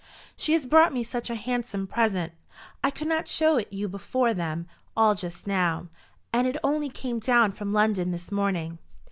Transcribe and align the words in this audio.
"She 0.35 0.53
has 0.53 0.65
brought 0.65 0.93
me 0.95 1.03
such 1.03 1.29
a 1.29 1.35
handsome 1.35 1.85
present. 1.85 2.33
I 2.83 2.89
could 2.89 3.07
not 3.07 3.27
show 3.27 3.57
it 3.57 3.71
you 3.71 3.87
before 3.87 4.33
them 4.33 4.65
all 4.97 5.13
just 5.13 5.45
now, 5.45 5.89
and 6.33 6.47
it 6.47 6.57
only 6.63 6.89
came 6.89 7.19
down 7.19 7.51
from 7.51 7.71
London 7.71 8.09
this 8.09 8.31
morning. 8.31 8.79